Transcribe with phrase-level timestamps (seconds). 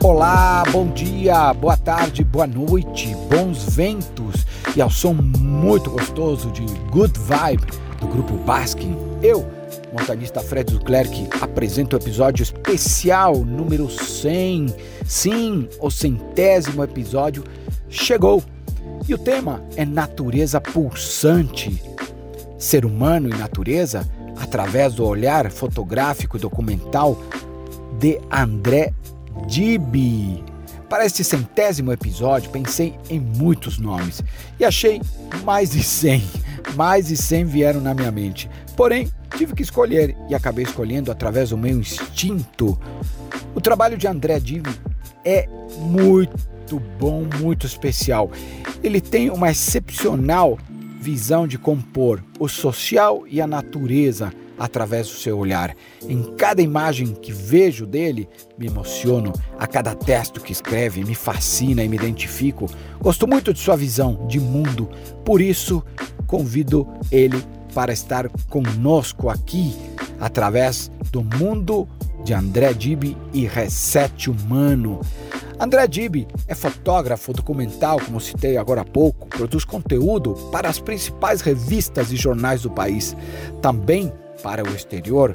[0.00, 4.27] Olá, bom dia, boa tarde, boa noite, bons ventos
[4.78, 7.66] e ao som muito gostoso de Good Vibe
[8.00, 8.96] do grupo Baskin.
[9.20, 9.44] Eu,
[9.92, 14.72] montanista Fred Duclerc, apresento o episódio especial número 100.
[15.04, 17.42] Sim, o centésimo episódio
[17.88, 18.40] chegou.
[19.08, 21.82] E o tema é natureza pulsante.
[22.56, 27.20] Ser humano e natureza através do olhar fotográfico e documental
[27.98, 28.92] de André
[29.48, 30.47] Dibi.
[30.88, 34.22] Para este centésimo episódio, pensei em muitos nomes
[34.58, 35.02] e achei
[35.44, 36.22] mais de 100.
[36.74, 38.48] Mais de 100 vieram na minha mente.
[38.74, 42.78] Porém, tive que escolher e acabei escolhendo através do meu instinto.
[43.54, 44.70] O trabalho de André Dibi
[45.24, 45.46] é
[45.78, 48.30] muito bom, muito especial.
[48.82, 50.58] Ele tem uma excepcional
[51.00, 55.74] visão de compor o social e a natureza através do seu olhar.
[56.08, 58.28] Em cada imagem que vejo dele,
[58.58, 59.32] me emociono.
[59.58, 62.66] A cada texto que escreve, me fascina e me identifico.
[63.00, 64.88] Gosto muito de sua visão de mundo,
[65.24, 65.84] por isso
[66.26, 67.42] convido ele
[67.74, 69.76] para estar conosco aqui
[70.20, 71.88] através do mundo
[72.24, 75.00] de André Dibi e Reset Humano.
[75.60, 81.40] André Dibi é fotógrafo documental, como citei agora há pouco, produz conteúdo para as principais
[81.40, 83.16] revistas e jornais do país.
[83.60, 85.32] Também para o exterior.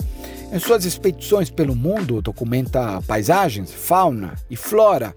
[0.51, 5.15] Em suas expedições pelo mundo, documenta paisagens, fauna e flora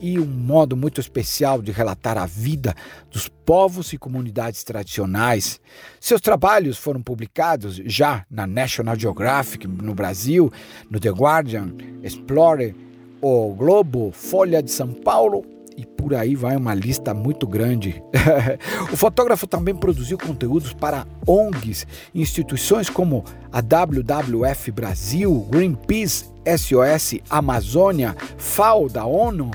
[0.00, 2.74] e um modo muito especial de relatar a vida
[3.08, 5.60] dos povos e comunidades tradicionais.
[6.00, 10.52] Seus trabalhos foram publicados já na National Geographic no Brasil,
[10.90, 12.74] no The Guardian, Explorer,
[13.20, 15.44] O Globo, Folha de São Paulo
[15.76, 18.02] e por aí vai uma lista muito grande.
[18.92, 28.16] o fotógrafo também produziu conteúdos para ONGs, instituições como a WWF Brasil, Greenpeace, SOS Amazônia,
[28.36, 29.50] FAO da ONU,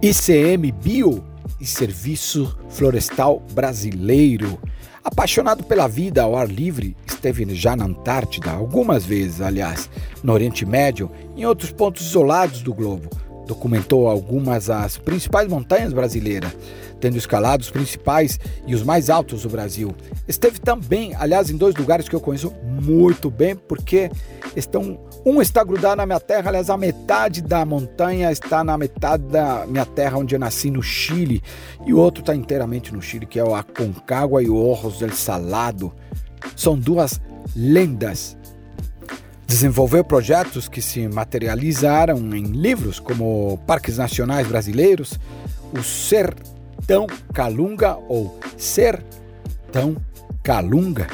[0.00, 1.24] ICM Bio
[1.60, 4.58] e Serviço Florestal Brasileiro.
[5.02, 9.88] Apaixonado pela vida ao ar livre, esteve já na Antártida algumas vezes, aliás,
[10.22, 13.08] no Oriente Médio e em outros pontos isolados do globo
[13.48, 16.54] documentou algumas das principais montanhas brasileiras,
[17.00, 19.94] tendo escalado os principais e os mais altos do Brasil.
[20.28, 24.10] Esteve também, aliás, em dois lugares que eu conheço muito bem, porque
[24.54, 29.24] estão um está grudado na minha terra, aliás, a metade da montanha está na metade
[29.24, 31.42] da minha terra onde eu nasci no Chile,
[31.84, 35.12] e o outro está inteiramente no Chile, que é o Aconcagua e o Orros del
[35.12, 35.92] Salado.
[36.54, 37.20] São duas
[37.56, 38.37] lendas
[39.48, 45.18] Desenvolveu projetos que se materializaram em livros como Parques Nacionais Brasileiros,
[45.72, 49.96] o Sertão Calunga ou Sertão
[50.42, 51.06] Calunga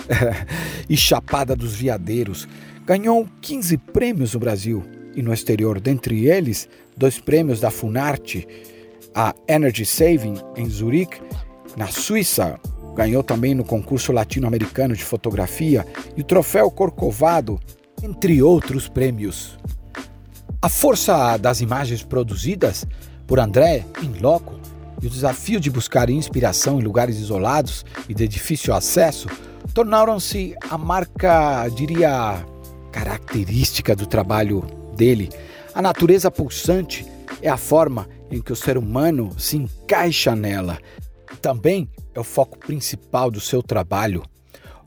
[0.90, 2.48] e Chapada dos Veadeiros.
[2.84, 4.82] Ganhou 15 prêmios no Brasil
[5.14, 8.48] e no exterior, dentre eles dois prêmios da Funarte,
[9.14, 11.22] a Energy Saving em Zurique,
[11.76, 12.58] na Suíça.
[12.96, 17.60] Ganhou também no concurso latino-americano de fotografia e o troféu Corcovado
[18.04, 19.58] entre outros prêmios.
[20.60, 22.86] A força das imagens produzidas
[23.26, 24.60] por André em loco
[25.00, 29.26] e o desafio de buscar inspiração em lugares isolados e de difícil acesso
[29.72, 32.44] tornaram-se a marca, diria,
[32.92, 34.60] característica do trabalho
[34.94, 35.30] dele.
[35.74, 37.06] A natureza pulsante
[37.40, 40.78] é a forma em que o ser humano se encaixa nela.
[41.40, 44.22] Também é o foco principal do seu trabalho,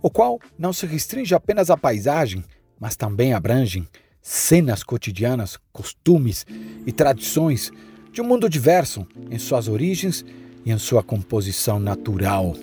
[0.03, 2.44] o qual não se restringe apenas à paisagem,
[2.80, 3.88] mas também abrangem
[4.22, 6.46] cenas cotidianas, costumes
[6.86, 7.72] e tradições
[8.12, 10.26] de um mundo diverso em suas origens
[10.66, 12.56] e em sua composição natural.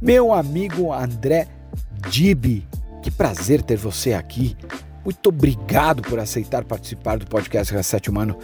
[0.00, 1.48] meu amigo André
[2.08, 2.66] Dibi.
[3.02, 4.56] Que prazer ter você aqui.
[5.04, 8.38] Muito obrigado por aceitar participar do podcast Reset Humano.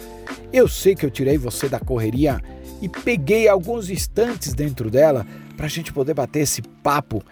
[0.51, 2.41] Eu sei que eu tirei você da correria
[2.81, 5.25] e peguei alguns instantes dentro dela
[5.55, 7.23] para a gente poder bater esse papo.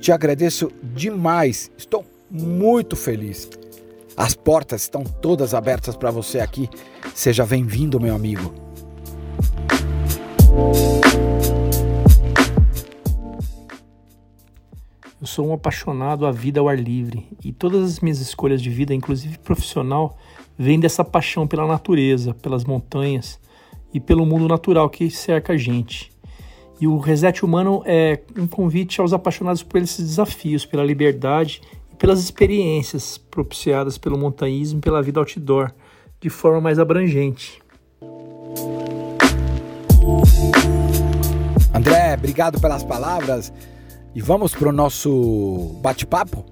[0.00, 1.70] Te agradeço demais.
[1.76, 3.48] Estou muito feliz.
[4.16, 6.68] As portas estão todas abertas para você aqui.
[7.14, 8.52] Seja bem-vindo, meu amigo.
[15.20, 18.70] Eu sou um apaixonado à vida ao ar livre e todas as minhas escolhas de
[18.70, 20.16] vida, inclusive profissional,
[20.56, 23.38] vêm dessa paixão pela natureza, pelas montanhas
[23.92, 26.12] e pelo mundo natural que cerca a gente.
[26.80, 31.60] E o Reset Humano é um convite aos apaixonados por esses desafios, pela liberdade
[31.98, 35.72] pelas experiências propiciadas pelo montanhismo e pela vida outdoor
[36.20, 37.60] de forma mais abrangente.
[41.74, 43.52] André, obrigado pelas palavras
[44.14, 46.44] e vamos para o nosso bate-papo?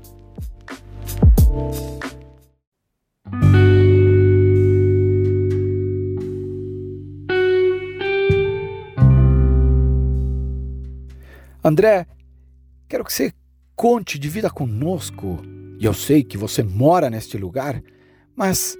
[11.64, 12.06] André,
[12.88, 13.32] quero que você
[13.76, 15.38] Conte, divida conosco.
[15.78, 17.82] E eu sei que você mora neste lugar,
[18.34, 18.74] mas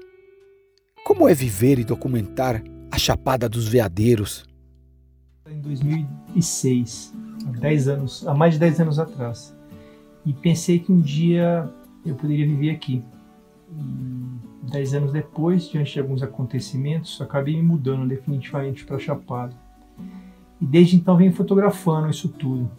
[1.04, 4.46] como é viver e documentar a Chapada dos Veadeiros?
[5.46, 7.14] Em 2006,
[7.46, 9.54] há, 10 anos, há mais de 10 anos atrás.
[10.24, 11.70] E pensei que um dia
[12.04, 13.04] eu poderia viver aqui.
[13.70, 19.54] E 10 anos depois, diante de alguns acontecimentos, acabei me mudando definitivamente para Chapada.
[20.58, 22.70] E desde então venho fotografando isso tudo.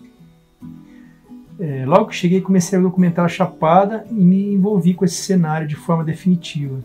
[1.60, 5.68] É, logo que cheguei, comecei a documentar a Chapada e me envolvi com esse cenário
[5.68, 6.78] de forma definitiva.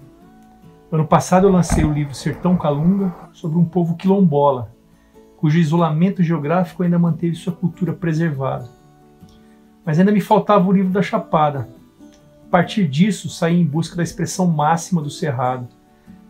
[0.91, 4.71] Ano passado eu lancei o livro Sertão Calunga sobre um povo quilombola,
[5.37, 8.69] cujo isolamento geográfico ainda manteve sua cultura preservada.
[9.85, 11.69] Mas ainda me faltava o livro da Chapada.
[12.47, 15.69] A partir disso, saí em busca da expressão máxima do Cerrado,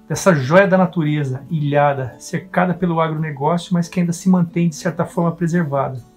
[0.09, 5.05] dessa joia da natureza, ilhada, cercada pelo agronegócio, mas que ainda se mantém de certa
[5.05, 6.12] forma preservada.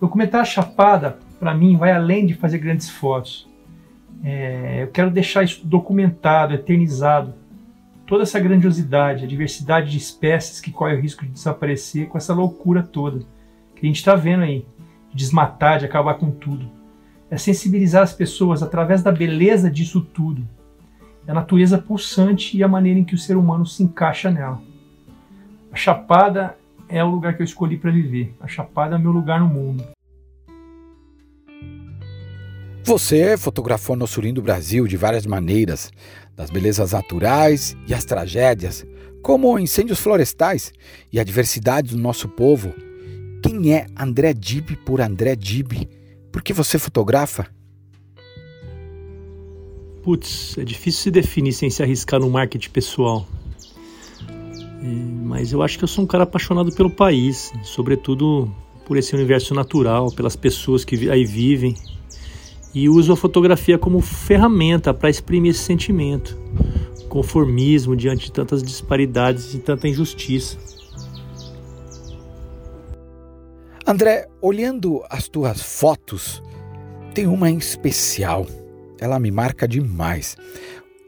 [0.00, 3.48] Documentar a Chapada, para mim, vai além de fazer grandes fotos.
[4.22, 7.34] É, eu quero deixar isso documentado, eternizado.
[8.06, 12.32] Toda essa grandiosidade, a diversidade de espécies que corre o risco de desaparecer com essa
[12.32, 13.24] loucura toda
[13.76, 14.66] que a gente está vendo aí,
[15.10, 16.68] de desmatar, de acabar com tudo.
[17.30, 20.48] É sensibilizar as pessoas através da beleza disso tudo,
[21.28, 24.60] a natureza pulsante e a maneira em que o ser humano se encaixa nela.
[25.72, 26.56] A Chapada
[26.88, 28.34] é o lugar que eu escolhi para viver.
[28.40, 29.84] A Chapada é o meu lugar no mundo.
[32.84, 35.90] Você fotografou nosso lindo Brasil de várias maneiras,
[36.36, 38.86] das belezas naturais e as tragédias,
[39.22, 40.72] como incêndios florestais
[41.12, 42.72] e a diversidade do nosso povo.
[43.42, 45.88] Quem é André Dib por André Dib?
[46.30, 47.46] Por que você fotografa?
[50.04, 53.26] Putz, é difícil se definir sem se arriscar no marketing pessoal.
[54.86, 58.50] É, mas eu acho que eu sou um cara apaixonado pelo país, sobretudo
[58.86, 61.74] por esse universo natural, pelas pessoas que aí vivem.
[62.72, 66.38] E uso a fotografia como ferramenta para exprimir esse sentimento,
[67.08, 70.58] conformismo diante de tantas disparidades e tanta injustiça.
[73.84, 76.42] André, olhando as tuas fotos,
[77.14, 78.46] tem uma em especial.
[79.00, 80.36] Ela me marca demais.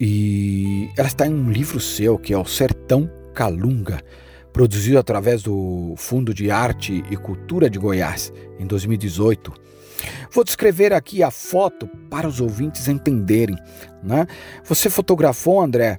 [0.00, 4.02] E ela está em um livro seu, que é O Sertão Calunga,
[4.52, 9.52] produzido através do Fundo de Arte e Cultura de Goiás, em 2018.
[10.32, 13.56] Vou descrever aqui a foto para os ouvintes entenderem.
[14.02, 14.26] Né?
[14.64, 15.98] Você fotografou, André,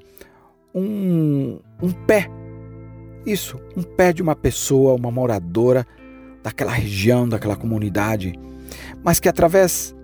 [0.75, 2.29] um, um pé.
[3.25, 5.87] Isso, um pé de uma pessoa, uma moradora
[6.43, 8.37] daquela região, daquela comunidade,
[9.01, 9.95] mas que através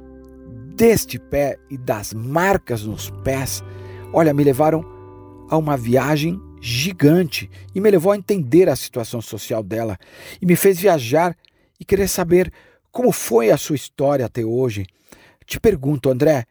[0.74, 3.62] deste pé e das marcas nos pés,
[4.14, 4.86] olha, me levaram
[5.50, 10.00] a uma viagem gigante e me levou a entender a situação social dela
[10.42, 11.38] e me fez viajar
[11.80, 12.52] e querer saber
[12.92, 14.88] como foi a sua história até hoje.
[15.46, 16.48] Te pergunto, André,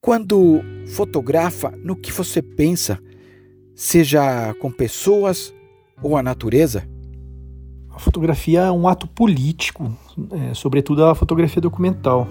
[0.00, 2.98] quando fotografa, no que você pensa,
[3.74, 5.52] seja com pessoas
[6.02, 6.88] ou a natureza?
[7.90, 9.94] A fotografia é um ato político,
[10.30, 12.26] é, sobretudo a fotografia documental,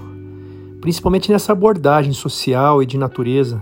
[0.82, 3.62] principalmente nessa abordagem social e de natureza,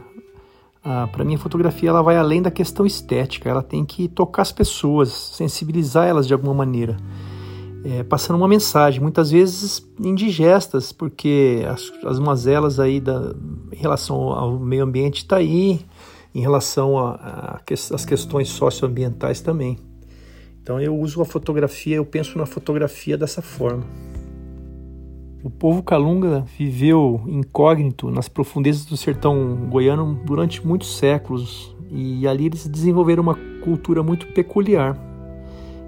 [0.83, 4.41] ah, para mim, a fotografia ela vai além da questão estética, ela tem que tocar
[4.41, 6.97] as pessoas, sensibilizar elas de alguma maneira.
[7.83, 13.33] é, passando uma mensagem, muitas vezes indigestas, porque as, as mazelas aí da,
[13.71, 15.81] em relação ao meio ambiente está aí,
[16.33, 19.77] em relação às questões socioambientais também.
[20.61, 23.83] Então eu uso a fotografia, eu penso na fotografia dessa forma.
[25.43, 32.45] O povo calunga viveu incógnito nas profundezas do sertão goiano durante muitos séculos e ali
[32.45, 34.95] eles desenvolveram uma cultura muito peculiar.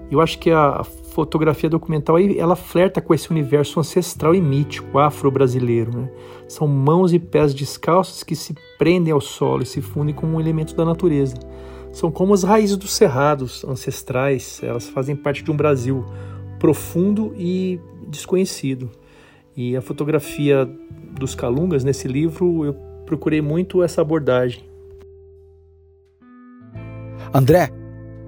[0.10, 5.96] Eu acho que a fotografia documental ela flerta com esse universo ancestral e mítico afro-brasileiro.
[5.96, 6.10] Né?
[6.48, 10.42] São mãos e pés descalços que se prendem ao solo e se fundem como um
[10.42, 11.36] elemento da natureza.
[11.92, 16.04] São como as raízes dos cerrados ancestrais, elas fazem parte de um Brasil
[16.58, 18.90] profundo e desconhecido.
[19.56, 20.66] E a fotografia
[21.12, 22.74] dos Calungas, nesse livro, eu
[23.06, 24.64] procurei muito essa abordagem.
[27.34, 27.70] André,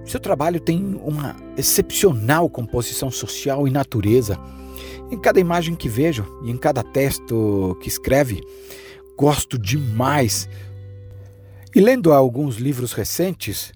[0.04, 4.38] seu trabalho tem uma excepcional composição social e natureza.
[5.10, 8.40] Em cada imagem que vejo e em cada texto que escreve,
[9.16, 10.48] gosto demais.
[11.74, 13.72] E lendo alguns livros recentes,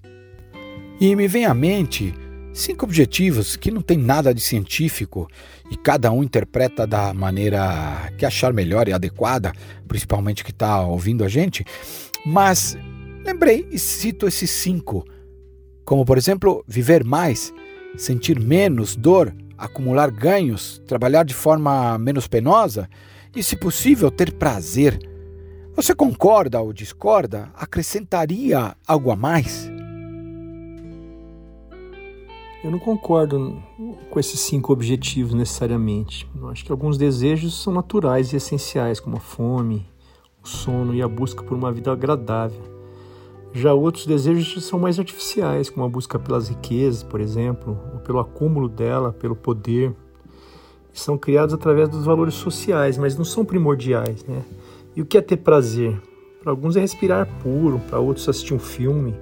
[0.99, 2.13] e me vem à mente
[2.53, 5.27] cinco objetivos que não tem nada de científico
[5.69, 9.51] e cada um interpreta da maneira que achar melhor e adequada,
[9.87, 11.65] principalmente que está ouvindo a gente.
[12.25, 12.77] Mas
[13.25, 15.05] lembrei e cito esses cinco,
[15.85, 17.53] como por exemplo, viver mais,
[17.95, 22.89] sentir menos dor, acumular ganhos, trabalhar de forma menos penosa
[23.35, 24.99] e, se possível, ter prazer.
[25.75, 27.49] Você concorda ou discorda?
[27.55, 29.71] Acrescentaria algo a mais?
[32.63, 33.57] Eu não concordo
[34.11, 36.29] com esses cinco objetivos necessariamente.
[36.39, 39.83] Eu acho que alguns desejos são naturais e essenciais, como a fome,
[40.43, 42.61] o sono e a busca por uma vida agradável.
[43.51, 48.19] Já outros desejos são mais artificiais, como a busca pelas riquezas, por exemplo, ou pelo
[48.19, 49.95] acúmulo dela, pelo poder.
[50.93, 54.43] São criados através dos valores sociais, mas não são primordiais, né?
[54.95, 55.99] E o que é ter prazer?
[56.43, 59.15] Para alguns é respirar puro, para outros assistir um filme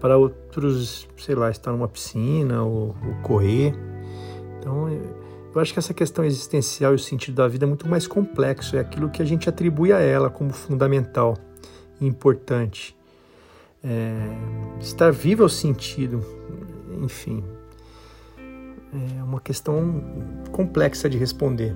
[0.00, 3.74] para outros, sei lá, estar numa piscina ou, ou correr.
[4.58, 4.88] Então,
[5.54, 8.76] eu acho que essa questão existencial e o sentido da vida é muito mais complexo,
[8.76, 11.36] é aquilo que a gente atribui a ela como fundamental
[12.00, 12.96] e importante.
[13.82, 14.14] É,
[14.80, 16.22] estar vivo é o sentido,
[17.02, 17.42] enfim,
[19.18, 20.02] é uma questão
[20.52, 21.74] complexa de responder.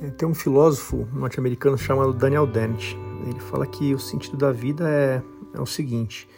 [0.00, 2.98] É, tem um filósofo norte-americano chamado Daniel Dennett.
[3.28, 5.22] Ele fala que o sentido da vida é,
[5.54, 6.28] é o seguinte: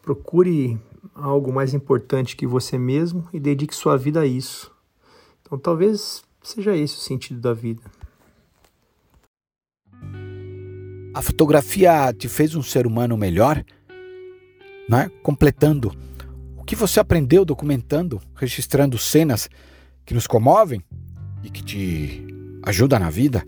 [0.00, 0.78] procure
[1.14, 4.70] algo mais importante que você mesmo e dedique sua vida a isso.
[5.42, 7.82] Então, talvez seja esse o sentido da vida.
[11.14, 13.62] A fotografia te fez um ser humano melhor?
[14.88, 15.10] Né?
[15.22, 15.92] Completando
[16.56, 19.48] o que você aprendeu documentando, registrando cenas
[20.06, 20.82] que nos comovem
[21.42, 22.26] e que te
[22.62, 23.44] ajudam na vida?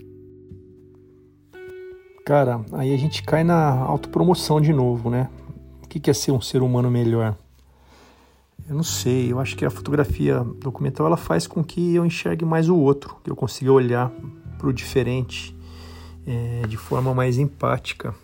[2.25, 5.29] Cara, aí a gente cai na autopromoção de novo, né?
[5.83, 7.37] O que é ser um ser humano melhor?
[8.67, 12.47] Eu não sei, eu acho que a fotografia documental ela faz com que eu enxergue
[12.47, 14.11] mais o outro, que eu consiga olhar
[14.57, 15.55] para o diferente
[16.27, 18.15] é, de forma mais empática.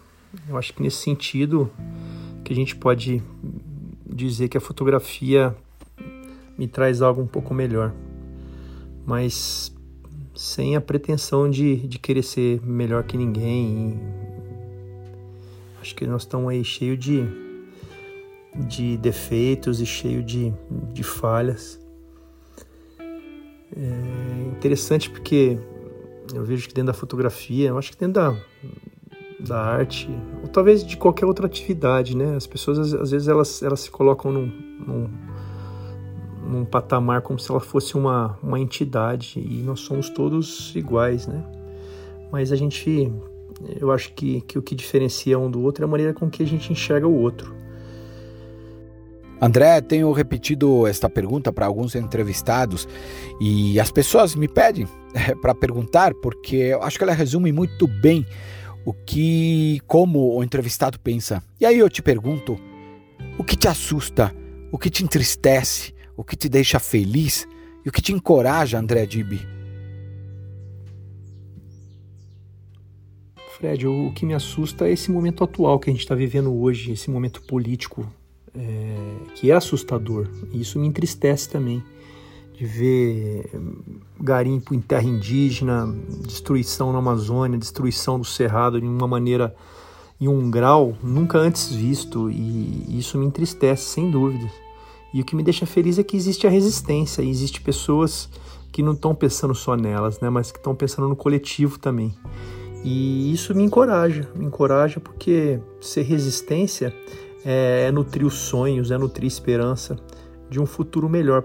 [0.49, 1.71] Eu acho que nesse sentido
[2.43, 3.23] que a gente pode
[4.07, 5.55] dizer que a fotografia
[6.57, 7.93] me traz algo um pouco melhor.
[9.05, 9.75] Mas
[10.41, 14.01] sem a pretensão de, de querer ser melhor que ninguém.
[15.83, 17.27] acho que nós estamos aí cheio de,
[18.67, 20.51] de defeitos e cheio de,
[20.95, 21.79] de falhas.
[23.77, 25.59] É interessante porque
[26.33, 28.37] eu vejo que dentro da fotografia, eu acho que dentro da,
[29.41, 30.09] da arte,
[30.41, 32.35] ou talvez de qualquer outra atividade, né?
[32.35, 34.47] As pessoas às vezes elas, elas se colocam num,
[34.87, 35.11] num
[36.47, 41.45] num patamar como se ela fosse uma, uma entidade e nós somos todos iguais, né?
[42.33, 43.13] Mas a gente,
[43.81, 46.43] eu acho que, que o que diferencia um do outro é a maneira com que
[46.43, 47.55] a gente enxerga o outro.
[49.41, 52.87] André, tenho repetido esta pergunta para alguns entrevistados
[53.41, 57.87] e as pessoas me pedem é, para perguntar porque eu acho que ela resume muito
[57.87, 58.27] bem
[58.85, 61.43] o que, como o entrevistado pensa.
[61.59, 62.59] E aí eu te pergunto,
[63.39, 64.35] o que te assusta,
[64.71, 67.49] o que te entristece, o que te deixa feliz
[67.83, 69.41] e o que te encoraja, André Dibi?
[73.57, 76.93] Fred, o que me assusta é esse momento atual que a gente está vivendo hoje,
[76.93, 78.07] esse momento político
[78.55, 78.97] é,
[79.35, 80.29] que é assustador.
[80.53, 81.83] E isso me entristece também,
[82.53, 83.51] de ver
[84.21, 85.87] garimpo em terra indígena,
[86.27, 89.57] destruição na Amazônia, destruição do Cerrado de uma maneira,
[90.21, 92.31] em um grau nunca antes visto.
[92.31, 94.51] E isso me entristece, sem dúvida.
[95.13, 98.29] E o que me deixa feliz é que existe a resistência, existe pessoas
[98.71, 102.15] que não estão pensando só nelas, né, mas que estão pensando no coletivo também.
[102.85, 106.95] E isso me encoraja, me encoraja porque ser resistência
[107.45, 109.97] é, é nutrir os sonhos, é nutrir esperança
[110.49, 111.45] de um futuro melhor,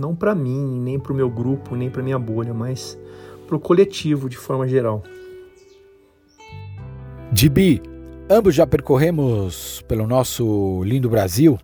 [0.00, 2.98] não para mim, nem para o meu grupo, nem para minha bolha, mas
[3.46, 5.02] para o coletivo de forma geral.
[7.30, 7.82] Dibi,
[8.28, 11.58] ambos já percorremos pelo nosso lindo Brasil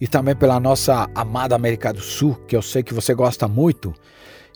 [0.00, 3.94] e também pela nossa amada América do Sul, que eu sei que você gosta muito.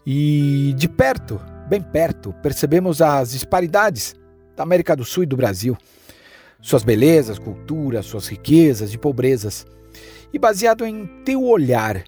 [0.06, 4.14] E de perto, bem perto, percebemos as disparidades
[4.56, 5.76] da América do Sul e do Brasil.
[6.60, 9.66] Suas belezas, culturas, suas riquezas e pobrezas.
[10.32, 12.04] E baseado em teu olhar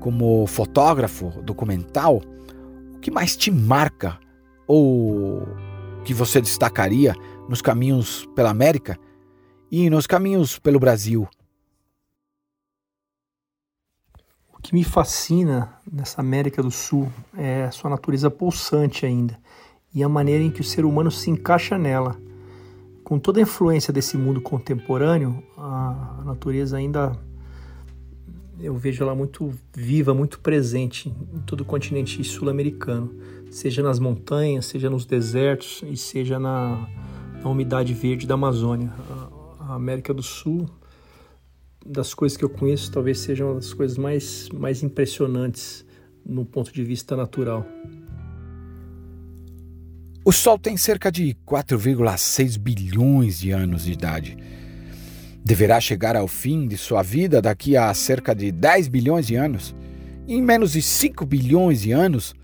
[0.00, 2.20] como fotógrafo documental,
[2.94, 4.18] o que mais te marca
[4.66, 5.46] ou
[6.04, 7.14] que você destacaria
[7.48, 8.98] nos caminhos pela América
[9.70, 11.28] e nos caminhos pelo Brasil?
[14.58, 19.38] O que me fascina nessa América do Sul é a sua natureza pulsante ainda
[19.94, 22.16] e a maneira em que o ser humano se encaixa nela.
[23.04, 27.16] Com toda a influência desse mundo contemporâneo, a natureza ainda
[28.60, 33.14] eu vejo ela muito viva, muito presente em todo o continente sul-americano,
[33.50, 36.88] seja nas montanhas, seja nos desertos e seja na,
[37.40, 38.92] na umidade verde da Amazônia.
[39.60, 40.68] A, a América do Sul
[41.88, 45.84] das coisas que eu conheço, talvez seja uma das coisas mais, mais impressionantes
[46.24, 47.66] no ponto de vista natural.
[50.24, 54.36] O Sol tem cerca de 4,6 bilhões de anos de idade.
[55.42, 59.74] Deverá chegar ao fim de sua vida daqui a cerca de 10 bilhões de anos.
[60.26, 62.34] Em menos de 5 bilhões de anos,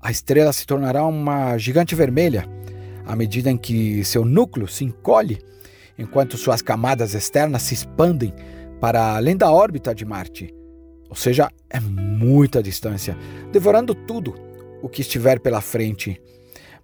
[0.00, 2.48] a estrela se tornará uma gigante vermelha,
[3.04, 5.38] à medida em que seu núcleo se encolhe,
[5.98, 8.32] enquanto suas camadas externas se expandem
[8.80, 10.54] para além da órbita de Marte.
[11.08, 13.16] Ou seja, é muita distância,
[13.52, 14.34] devorando tudo
[14.82, 16.20] o que estiver pela frente.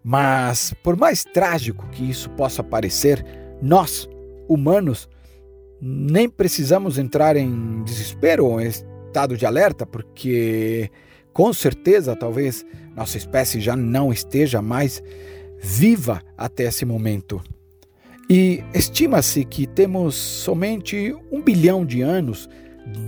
[0.02, 3.24] Mas, por mais trágico que isso possa parecer,
[3.60, 4.08] nós,
[4.48, 5.08] humanos,
[5.80, 10.90] nem precisamos entrar em desespero ou em estado de alerta, porque
[11.32, 12.64] com certeza talvez
[12.96, 15.02] nossa espécie já não esteja mais
[15.60, 17.42] viva até esse momento.
[18.28, 22.48] E estima-se que temos somente um bilhão de anos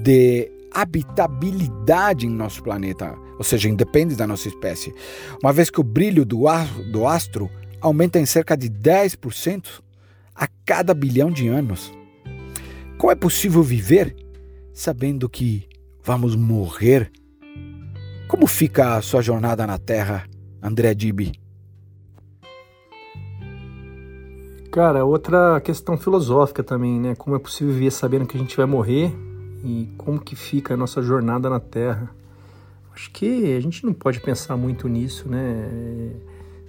[0.02, 4.92] de habitabilidade em nosso planeta, ou seja, independe da nossa espécie,
[5.42, 6.44] uma vez que o brilho do,
[6.90, 7.48] do astro
[7.80, 9.82] aumenta em cerca de 10%
[10.34, 11.92] a cada bilhão de anos.
[12.98, 14.16] Como é possível viver
[14.72, 15.68] sabendo que
[16.02, 17.10] vamos morrer?
[18.26, 20.24] Como fica a sua jornada na Terra,
[20.60, 21.43] André Dibi?
[24.74, 27.14] Cara, outra questão filosófica também, né?
[27.14, 29.14] Como é possível viver sabendo que a gente vai morrer
[29.62, 32.10] e como que fica a nossa jornada na Terra?
[32.92, 36.10] Acho que a gente não pode pensar muito nisso, né?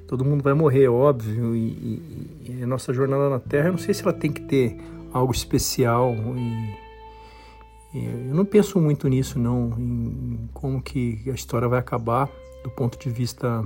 [0.07, 3.79] Todo mundo vai morrer, óbvio, e, e, e a nossa jornada na Terra, eu não
[3.79, 4.77] sei se ela tem que ter
[5.11, 6.13] algo especial.
[6.13, 12.29] E, e eu não penso muito nisso, não, em como que a história vai acabar
[12.63, 13.63] do ponto de vista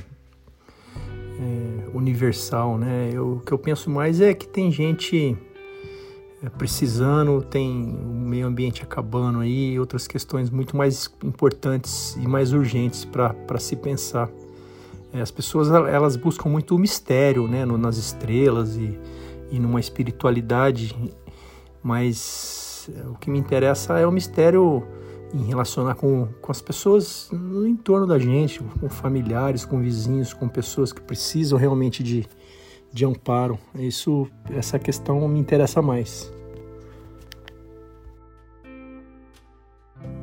[1.40, 3.10] é, universal, né?
[3.14, 5.38] Eu, o que eu penso mais é que tem gente
[6.44, 12.52] é, precisando, tem o meio ambiente acabando aí, outras questões muito mais importantes e mais
[12.52, 14.30] urgentes para se pensar.
[15.14, 17.66] É, as pessoas elas buscam muito o mistério, né?
[17.66, 19.00] No, nas estrelas e,
[19.50, 20.96] e numa espiritualidade,
[21.82, 24.84] mas é, o que me interessa é o mistério
[25.34, 30.48] em relacionar com, com as pessoas no entorno da gente, com familiares, com vizinhos, com
[30.48, 32.28] pessoas que precisam realmente de,
[32.92, 33.60] de amparo.
[33.76, 36.32] Isso, essa questão me interessa mais.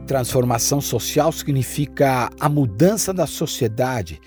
[0.06, 4.20] Transformação social significa a mudança da sociedade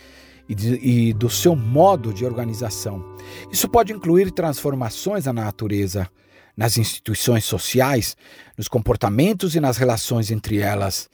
[0.47, 3.03] e, de, e do seu modo de organização.
[3.51, 6.09] Isso pode incluir transformações na natureza,
[6.55, 8.15] nas instituições sociais,
[8.57, 11.09] nos comportamentos e nas relações entre elas.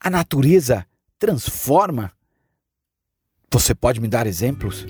[0.00, 0.86] A natureza
[1.18, 2.12] transforma.
[3.50, 4.86] Você pode me dar exemplos?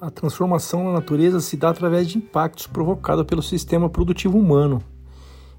[0.00, 4.82] A transformação na natureza se dá através de impactos provocados pelo sistema produtivo humano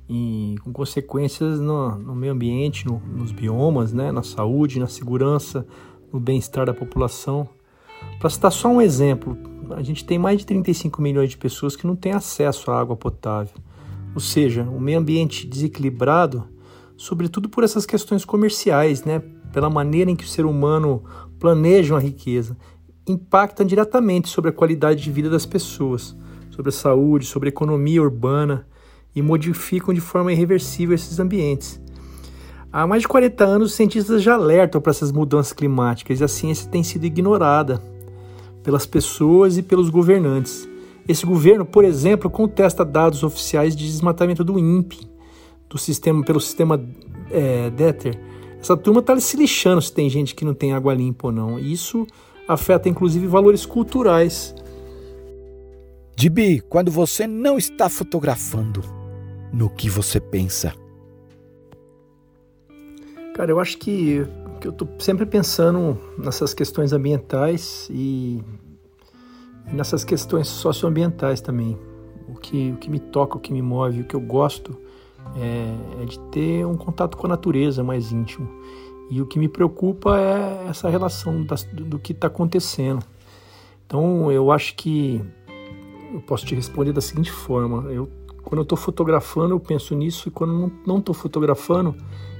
[0.09, 5.67] e com consequências no, no meio ambiente, no, nos biomas, né, na saúde, na segurança,
[6.11, 7.47] no bem-estar da população.
[8.19, 9.37] Para citar só um exemplo,
[9.71, 12.95] a gente tem mais de 35 milhões de pessoas que não têm acesso à água
[12.95, 13.53] potável.
[14.13, 16.43] Ou seja, o meio ambiente desequilibrado,
[16.97, 19.21] sobretudo por essas questões comerciais, né?
[19.51, 21.03] pela maneira em que o ser humano
[21.39, 22.57] planeja a riqueza,
[23.07, 26.15] impacta diretamente sobre a qualidade de vida das pessoas,
[26.51, 28.67] sobre a saúde, sobre a economia urbana.
[29.15, 31.81] e modificam de forma irreversível esses ambientes.
[32.71, 36.27] Há mais de 40 anos, os cientistas já alertam para essas mudanças climáticas e a
[36.27, 37.81] ciência tem sido ignorada
[38.63, 40.69] pelas pessoas e pelos governantes.
[41.07, 45.09] Esse governo, por exemplo, contesta dados oficiais de desmatamento do INPE,
[45.67, 46.79] do sistema, pelo sistema
[47.31, 48.19] é, DETER.
[48.61, 51.57] Essa turma está se lixando se tem gente que não tem água limpa ou não.
[51.57, 52.05] Isso
[52.47, 54.53] afeta inclusive valores culturais.
[56.15, 58.83] Dibi, quando você não está fotografando,
[59.51, 60.71] no que você pensa?
[63.39, 64.27] Cara, eu acho que,
[64.59, 68.43] que eu estou sempre pensando nessas questões ambientais e
[69.71, 71.79] nessas questões socioambientais também.
[72.27, 74.77] O que, o que me toca, o que me move, o que eu gosto
[75.37, 78.49] é, é de ter um contato com a natureza mais íntimo.
[79.09, 83.05] E o que me preocupa é essa relação das, do que está acontecendo.
[83.87, 85.23] Então eu acho que
[86.13, 88.09] eu posso te responder da seguinte forma: eu,
[88.49, 91.95] quando eu estou fotografando, eu penso nisso, e quando não estou fotografando,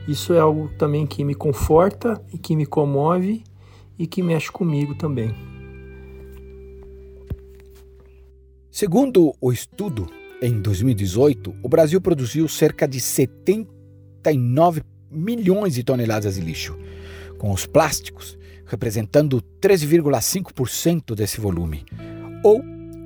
[0.08, 3.44] isso é algo também que me conforta e que me comove
[3.98, 5.36] e que mexe comigo também.
[8.72, 10.08] Segundo o estudo,
[10.42, 16.76] em 2018, o Brasil produziu cerca de 79 milhões de toneladas de lixo,
[17.38, 21.86] com os plásticos representando 13,5% desse volume,
[22.44, 22.64] ou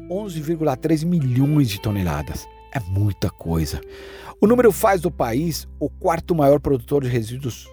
[0.09, 2.52] 11,3 milhões de toneladas.
[2.73, 3.79] É muita coisa.
[4.41, 7.67] O número faz do país o quarto maior produtor de resíduos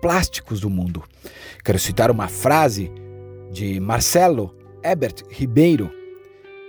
[0.00, 1.04] plásticos do mundo.
[1.62, 2.90] Quero citar uma frase
[3.52, 5.90] de Marcelo Ebert Ribeiro.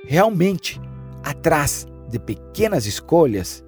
[0.05, 0.81] Realmente,
[1.23, 3.63] atrás de pequenas escolhas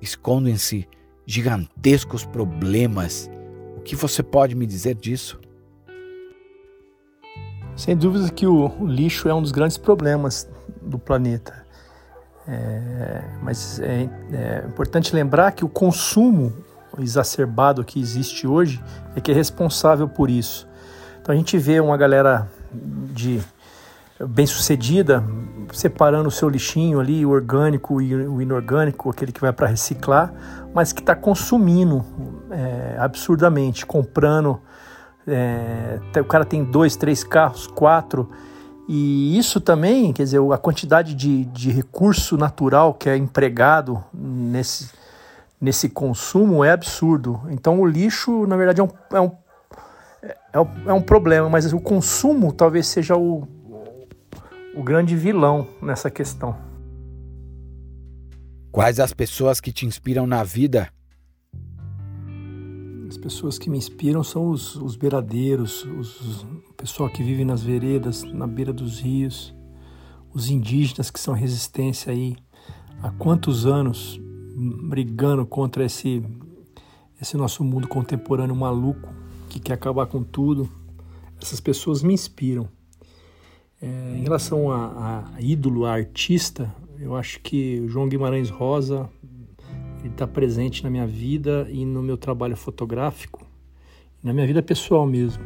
[0.00, 0.86] escondem-se
[1.26, 3.28] gigantescos problemas.
[3.76, 5.40] O que você pode me dizer disso?
[7.76, 10.48] Sem dúvida que o, o lixo é um dos grandes problemas
[10.80, 11.66] do planeta.
[12.48, 16.50] É, mas é, é, importante lembrar que o consumo
[16.98, 18.82] exacerbado que existe hoje
[19.14, 20.66] é que é responsável por isso.
[21.20, 23.40] Então a gente vê uma galera de
[24.18, 25.22] bem sucedida
[25.72, 30.32] separando o seu lixinho ali, o orgânico e o inorgânico, aquele que vai para reciclar,
[30.74, 32.02] mas que está consumindo
[32.50, 34.58] é, absurdamente, comprando.
[35.26, 38.30] É, o cara tem dois, três carros, quatro
[38.88, 44.90] e isso também, quer dizer, a quantidade de, de recurso natural que é empregado nesse,
[45.60, 47.42] nesse consumo é absurdo.
[47.50, 49.30] Então o lixo, na verdade, é um, é um,
[50.54, 53.46] é um, é um problema, mas o consumo talvez seja o,
[54.74, 56.56] o grande vilão nessa questão.
[58.72, 60.88] Quais as pessoas que te inspiram na vida?
[63.08, 68.22] As pessoas que me inspiram são os, os beiradeiros, os, pessoal que vive nas veredas,
[68.22, 69.54] na beira dos rios,
[70.32, 72.36] os indígenas que são resistência aí
[73.02, 74.20] há quantos anos
[74.88, 76.22] brigando contra esse
[77.20, 79.12] esse nosso mundo contemporâneo maluco
[79.48, 80.70] que quer acabar com tudo.
[81.40, 82.68] Essas pessoas me inspiram.
[83.80, 89.08] É, em relação a, a, ídolo, a artista, eu acho que o João Guimarães Rosa
[90.04, 93.44] está presente na minha vida e no meu trabalho fotográfico,
[94.22, 95.42] na minha vida pessoal mesmo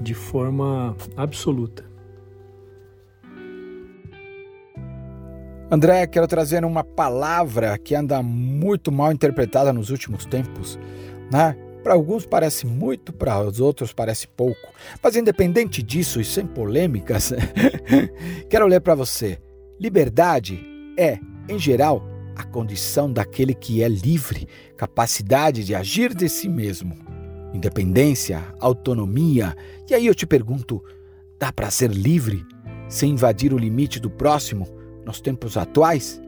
[0.00, 1.84] de forma absoluta.
[5.70, 10.78] André, quero trazer uma palavra que anda muito mal interpretada nos últimos tempos,
[11.30, 11.56] né?
[11.82, 14.72] Para alguns parece muito, para os outros parece pouco.
[15.02, 17.32] Mas independente disso e sem polêmicas,
[18.50, 19.38] quero ler para você.
[19.78, 20.64] Liberdade
[20.96, 21.18] é,
[21.48, 22.02] em geral,
[22.36, 24.46] a condição daquele que é livre,
[24.76, 27.06] capacidade de agir de si mesmo
[27.56, 29.56] independência, autonomia.
[29.88, 30.82] E aí eu te pergunto:
[31.38, 32.44] dá para ser livre
[32.88, 34.68] sem invadir o limite do próximo
[35.04, 36.20] nos tempos atuais?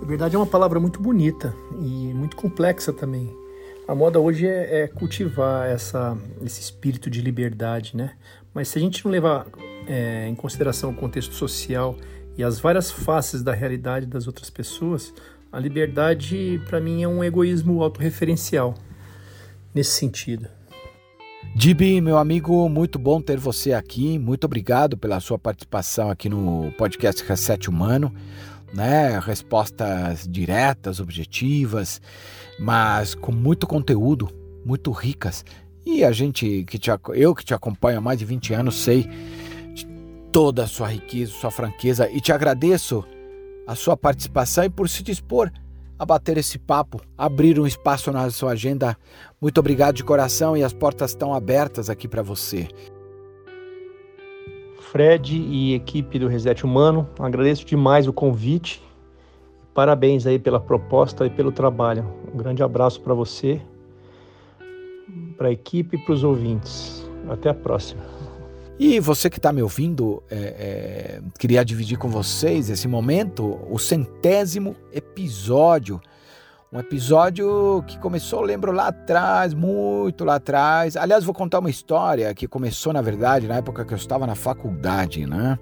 [0.00, 3.28] Liberdade é uma palavra muito bonita e muito complexa também.
[3.86, 8.12] A moda hoje é, é cultivar essa, esse espírito de liberdade, né?
[8.54, 9.46] Mas se a gente não levar
[9.86, 11.96] é, em consideração o contexto social
[12.38, 15.12] e as várias faces da realidade das outras pessoas,
[15.50, 18.74] a liberdade, para mim, é um egoísmo autorreferencial
[19.74, 20.46] nesse sentido.
[21.56, 24.20] Dibi, meu amigo, muito bom ter você aqui.
[24.20, 28.14] Muito obrigado pela sua participação aqui no podcast Reset Humano.
[28.72, 29.18] Né?
[29.18, 32.00] Respostas diretas, objetivas,
[32.56, 34.28] mas com muito conteúdo,
[34.64, 35.44] muito ricas.
[35.84, 39.10] E a gente que te, eu que te acompanho há mais de 20 anos sei
[40.32, 43.04] toda a sua riqueza, sua franqueza e te agradeço
[43.66, 45.50] a sua participação e por se dispor
[45.98, 48.96] a bater esse papo, abrir um espaço na sua agenda.
[49.40, 52.68] Muito obrigado de coração e as portas estão abertas aqui para você.
[54.92, 58.80] Fred e equipe do Reset Humano, agradeço demais o convite
[59.78, 62.04] parabéns aí pela proposta e pelo trabalho.
[62.34, 63.62] Um grande abraço para você,
[65.36, 67.08] para a equipe e para os ouvintes.
[67.30, 68.17] Até a próxima.
[68.78, 73.78] E você que está me ouvindo, é, é, queria dividir com vocês esse momento, o
[73.78, 76.00] centésimo episódio
[76.70, 80.98] um episódio que começou, lembro, lá atrás, muito lá atrás.
[80.98, 84.34] Aliás, vou contar uma história que começou, na verdade, na época que eu estava na
[84.34, 85.58] faculdade, né?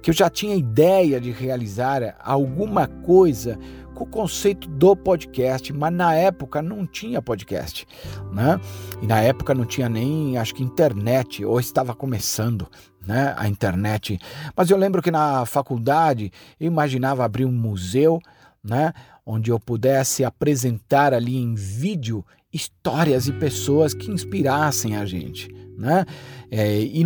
[0.00, 3.58] Que eu já tinha ideia de realizar alguma coisa
[3.98, 7.84] com o conceito do podcast, mas na época não tinha podcast,
[8.32, 8.60] né?
[9.02, 12.68] E na época não tinha nem, acho que internet, ou estava começando,
[13.04, 14.18] né, a internet.
[14.56, 16.30] Mas eu lembro que na faculdade
[16.60, 18.20] eu imaginava abrir um museu,
[18.62, 18.92] né,
[19.26, 25.48] onde eu pudesse apresentar ali em vídeo histórias e pessoas que inspirassem a gente.
[25.78, 26.04] Né?
[26.50, 27.02] É, e,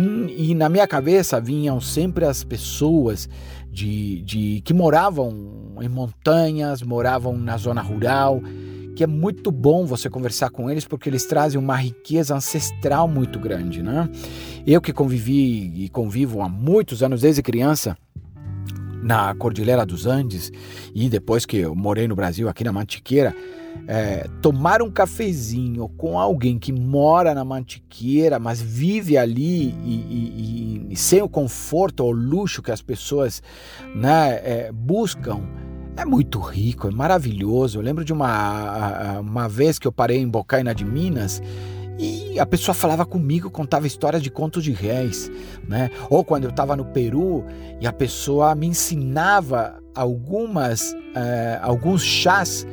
[0.49, 3.29] e, na minha cabeça vinham sempre as pessoas
[3.71, 8.41] de, de, que moravam em montanhas, moravam na zona rural,
[8.95, 13.39] que é muito bom você conversar com eles porque eles trazem uma riqueza ancestral muito
[13.39, 13.83] grande.
[13.83, 14.09] Né?
[14.65, 17.95] Eu que convivi e convivo há muitos anos, desde criança,
[19.03, 20.51] na Cordilheira dos Andes
[20.95, 23.35] e depois que eu morei no Brasil, aqui na Mantiqueira,
[23.87, 30.87] é, tomar um cafezinho com alguém que mora na Mantiqueira, mas vive ali e, e,
[30.91, 33.41] e sem o conforto ou luxo que as pessoas
[33.93, 35.41] né, é, buscam,
[35.97, 37.77] é muito rico, é maravilhoso.
[37.77, 41.41] Eu lembro de uma, uma vez que eu parei em Bocaina de Minas
[41.97, 45.31] e a pessoa falava comigo, contava histórias de contos de réis,
[45.67, 45.89] né?
[46.09, 47.45] Ou quando eu estava no Peru
[47.79, 52.65] e a pessoa me ensinava algumas, eh, alguns chás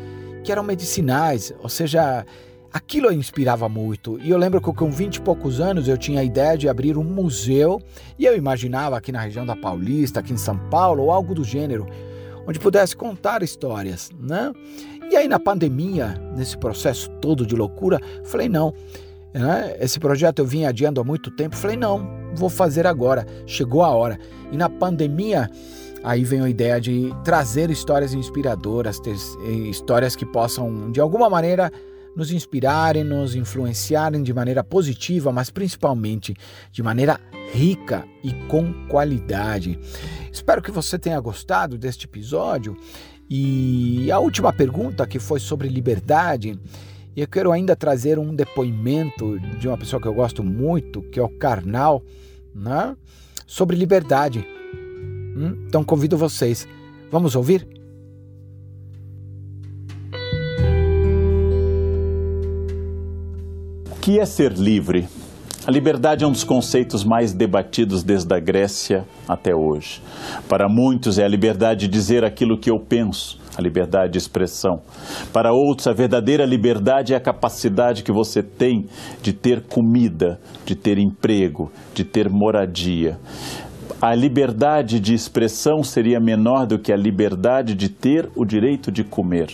[0.42, 2.24] que eram medicinais, ou seja,
[2.72, 4.18] aquilo inspirava muito.
[4.20, 6.96] E eu lembro que com 20 e poucos anos eu tinha a ideia de abrir
[6.96, 7.80] um museu
[8.18, 11.44] e eu imaginava aqui na região da Paulista, aqui em São Paulo, ou algo do
[11.44, 11.87] gênero,
[12.46, 14.52] onde pudesse contar histórias, né?
[15.11, 18.72] E aí na pandemia, nesse processo todo de loucura, falei não,
[19.32, 19.76] né?
[19.80, 21.56] Esse projeto eu vinha adiando há muito tempo.
[21.56, 23.26] Falei, não, vou fazer agora.
[23.46, 24.18] Chegou a hora.
[24.50, 25.48] E na pandemia,
[26.02, 29.14] aí vem a ideia de trazer histórias inspiradoras, ter
[29.68, 31.70] histórias que possam, de alguma maneira,
[32.16, 36.34] nos inspirarem, nos influenciarem de maneira positiva, mas principalmente
[36.72, 37.20] de maneira
[37.52, 39.78] rica e com qualidade.
[40.32, 42.76] Espero que você tenha gostado deste episódio.
[43.28, 46.58] E a última pergunta, que foi sobre liberdade,
[47.16, 51.18] e eu quero ainda trazer um depoimento de uma pessoa que eu gosto muito, que
[51.18, 52.02] é o Karnal,
[52.54, 52.96] né?
[53.50, 54.46] sobre liberdade.
[55.36, 55.64] Hum?
[55.66, 56.68] Então convido vocês.
[57.10, 57.66] Vamos ouvir?
[63.90, 65.08] O que é ser livre?
[65.66, 70.00] A liberdade é um dos conceitos mais debatidos desde a Grécia até hoje.
[70.48, 74.80] Para muitos é a liberdade de dizer aquilo que eu penso, a liberdade de expressão.
[75.32, 78.86] Para outros, a verdadeira liberdade é a capacidade que você tem
[79.22, 83.18] de ter comida, de ter emprego, de ter moradia.
[84.00, 89.04] A liberdade de expressão seria menor do que a liberdade de ter o direito de
[89.04, 89.48] comer.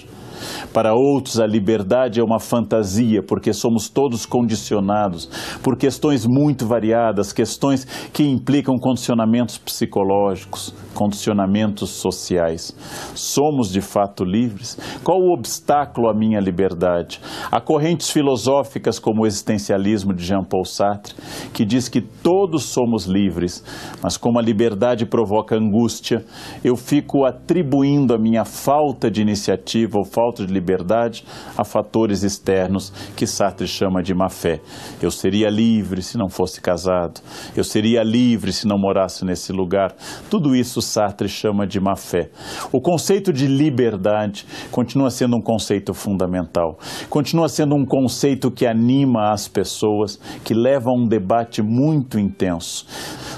[0.73, 5.29] Para outros, a liberdade é uma fantasia, porque somos todos condicionados
[5.63, 12.75] por questões muito variadas, questões que implicam condicionamentos psicológicos, condicionamentos sociais.
[13.15, 14.79] Somos de fato livres?
[15.05, 17.21] Qual o obstáculo à minha liberdade?
[17.51, 21.15] Há correntes filosóficas como o existencialismo de Jean-Paul Sartre,
[21.53, 23.63] que diz que todos somos livres,
[24.03, 26.25] mas como a liberdade provoca angústia,
[26.65, 31.25] eu fico atribuindo a minha falta de iniciativa ou falta de liberdade
[31.57, 34.61] a fatores externos que Sartre chama de má fé.
[35.01, 37.21] Eu seria livre se não fosse casado,
[37.57, 39.95] eu seria livre se não morasse nesse lugar.
[40.31, 42.31] Tudo isso Sartre chama de má fé.
[42.73, 49.33] O conceito de liberdade continua sendo um conceito fundamental, continua sendo um conceito que anima
[49.33, 52.87] as pessoas, que leva a um debate muito intenso.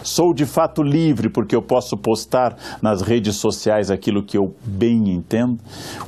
[0.08, 5.10] Sou de fato livre porque eu posso postar nas redes sociais aquilo que eu bem
[5.10, 5.58] entendo.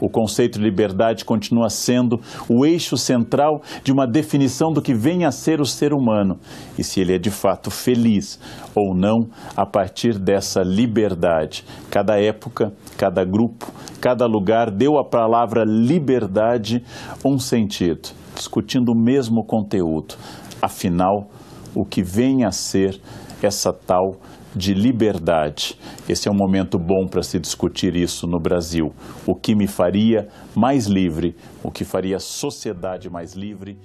[0.01, 5.27] O conceito de liberdade continua sendo o eixo central de uma definição do que vem
[5.27, 6.39] a ser o ser humano
[6.79, 8.41] e se ele é de fato feliz
[8.75, 11.63] ou não a partir dessa liberdade.
[11.91, 16.83] Cada época, cada grupo, cada lugar deu à palavra liberdade
[17.23, 20.15] um sentido, discutindo o mesmo conteúdo.
[20.63, 21.29] Afinal,
[21.75, 22.99] o que vem a ser
[23.47, 24.17] essa tal
[24.55, 25.77] de liberdade.
[26.09, 28.93] Esse é um momento bom para se discutir isso no Brasil.
[29.27, 33.79] O que me faria mais livre, o que faria a sociedade mais livre.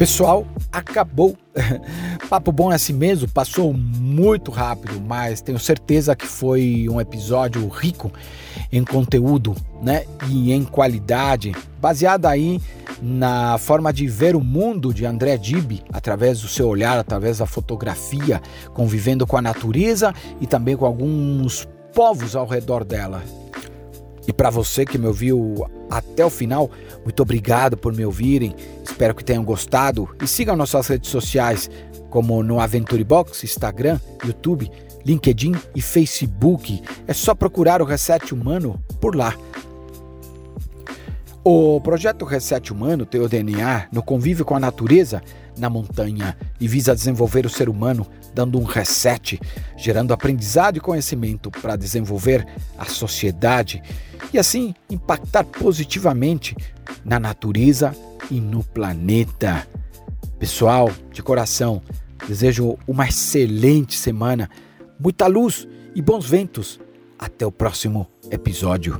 [0.00, 1.36] Pessoal, acabou.
[2.30, 7.68] Papo bom é assim mesmo, passou muito rápido, mas tenho certeza que foi um episódio
[7.68, 8.10] rico
[8.72, 12.58] em conteúdo, né, e em qualidade, baseado aí
[13.02, 17.44] na forma de ver o mundo de André Dib, através do seu olhar, através da
[17.44, 18.40] fotografia,
[18.72, 23.22] convivendo com a natureza e também com alguns povos ao redor dela.
[24.26, 26.70] E para você que me ouviu até o final,
[27.04, 28.54] muito obrigado por me ouvirem.
[28.84, 31.70] Espero que tenham gostado e sigam nossas redes sociais,
[32.10, 34.70] como no Aventure Box, Instagram, YouTube,
[35.04, 36.82] LinkedIn e Facebook.
[37.06, 39.34] É só procurar o Reset Humano por lá.
[41.42, 45.22] O projeto Reset Humano tem o DNA no convívio com a natureza
[45.56, 49.40] na montanha e visa desenvolver o ser humano dando um reset,
[49.76, 52.46] gerando aprendizado e conhecimento para desenvolver
[52.78, 53.82] a sociedade
[54.32, 56.56] e assim impactar positivamente
[57.04, 57.94] na natureza
[58.30, 59.66] e no planeta.
[60.38, 61.82] Pessoal, de coração,
[62.26, 64.48] desejo uma excelente semana,
[64.98, 66.80] muita luz e bons ventos.
[67.18, 68.98] Até o próximo episódio.